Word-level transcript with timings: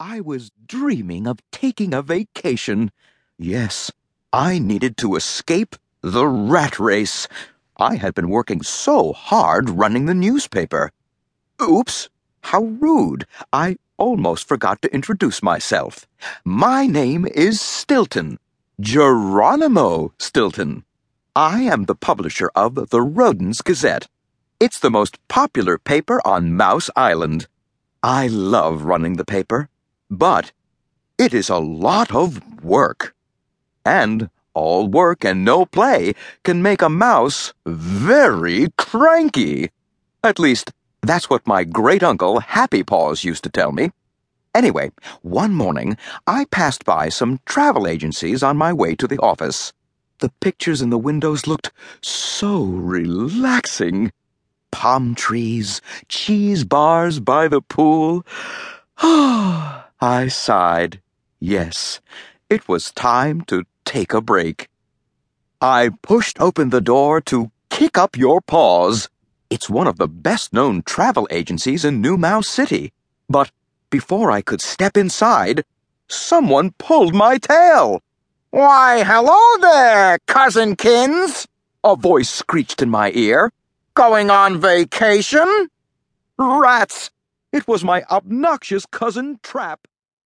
I 0.00 0.20
was 0.20 0.50
dreaming 0.66 1.28
of 1.28 1.38
taking 1.52 1.94
a 1.94 2.02
vacation. 2.02 2.90
Yes, 3.38 3.92
I 4.32 4.58
needed 4.58 4.96
to 4.98 5.14
escape 5.14 5.76
the 6.00 6.26
rat 6.26 6.80
race. 6.80 7.28
I 7.76 7.94
had 7.94 8.12
been 8.12 8.28
working 8.28 8.62
so 8.62 9.12
hard 9.12 9.70
running 9.70 10.06
the 10.06 10.14
newspaper. 10.14 10.90
Oops, 11.62 12.08
how 12.42 12.64
rude. 12.64 13.26
I 13.52 13.76
almost 13.96 14.48
forgot 14.48 14.82
to 14.82 14.92
introduce 14.92 15.44
myself. 15.44 16.08
My 16.44 16.88
name 16.88 17.24
is 17.32 17.60
Stilton, 17.60 18.40
Geronimo 18.80 20.12
Stilton. 20.18 20.84
I 21.36 21.62
am 21.62 21.84
the 21.84 21.94
publisher 21.94 22.50
of 22.56 22.90
the 22.90 23.00
Rodents 23.00 23.62
Gazette. 23.62 24.08
It's 24.58 24.80
the 24.80 24.90
most 24.90 25.18
popular 25.28 25.78
paper 25.78 26.20
on 26.24 26.56
Mouse 26.56 26.90
Island. 26.96 27.46
I 28.02 28.26
love 28.26 28.84
running 28.84 29.16
the 29.16 29.24
paper, 29.24 29.68
but 30.14 30.52
it 31.18 31.34
is 31.34 31.48
a 31.48 31.58
lot 31.58 32.14
of 32.14 32.40
work. 32.64 33.14
And 33.84 34.30
all 34.54 34.88
work 34.88 35.24
and 35.24 35.44
no 35.44 35.66
play 35.66 36.14
can 36.42 36.62
make 36.62 36.80
a 36.80 36.88
mouse 36.88 37.52
very 37.66 38.68
cranky. 38.78 39.70
At 40.22 40.38
least, 40.38 40.72
that's 41.02 41.28
what 41.28 41.46
my 41.46 41.64
great 41.64 42.02
uncle 42.02 42.40
Happy 42.40 42.82
Paws 42.82 43.24
used 43.24 43.44
to 43.44 43.50
tell 43.50 43.72
me. 43.72 43.90
Anyway, 44.54 44.92
one 45.22 45.52
morning 45.52 45.96
I 46.26 46.46
passed 46.46 46.84
by 46.84 47.08
some 47.08 47.40
travel 47.44 47.86
agencies 47.88 48.42
on 48.42 48.56
my 48.56 48.72
way 48.72 48.94
to 48.94 49.08
the 49.08 49.18
office. 49.18 49.72
The 50.20 50.30
pictures 50.40 50.80
in 50.80 50.90
the 50.90 50.98
windows 50.98 51.46
looked 51.46 51.72
so 52.00 52.62
relaxing 52.62 54.12
palm 54.70 55.14
trees, 55.14 55.80
cheese 56.08 56.64
bars 56.64 57.20
by 57.20 57.48
the 57.48 57.60
pool. 57.60 58.24
I 60.04 60.28
sighed. 60.28 61.00
Yes, 61.40 62.02
it 62.50 62.68
was 62.68 62.92
time 62.92 63.40
to 63.46 63.64
take 63.86 64.12
a 64.12 64.20
break. 64.20 64.68
I 65.62 65.92
pushed 66.02 66.38
open 66.38 66.68
the 66.68 66.82
door 66.82 67.22
to 67.22 67.50
Kick 67.70 67.96
Up 67.96 68.14
Your 68.14 68.42
Paws. 68.42 69.08
It's 69.48 69.70
one 69.70 69.86
of 69.86 69.96
the 69.96 70.06
best 70.06 70.52
known 70.52 70.82
travel 70.82 71.26
agencies 71.30 71.86
in 71.86 72.02
New 72.02 72.18
Mouse 72.18 72.48
City. 72.48 72.92
But 73.30 73.50
before 73.88 74.30
I 74.30 74.42
could 74.42 74.60
step 74.60 74.98
inside, 74.98 75.64
someone 76.06 76.72
pulled 76.72 77.14
my 77.14 77.38
tail. 77.38 78.02
Why, 78.50 79.04
hello 79.04 79.40
there, 79.62 80.18
cousinkins! 80.26 81.48
A 81.82 81.96
voice 81.96 82.28
screeched 82.28 82.82
in 82.82 82.90
my 82.90 83.10
ear. 83.14 83.50
Going 83.94 84.28
on 84.28 84.60
vacation? 84.60 85.70
Rats! 86.36 87.10
It 87.52 87.66
was 87.66 87.82
my 87.82 88.02
obnoxious 88.10 88.84
cousin 88.84 89.40
Trap. 89.42 89.88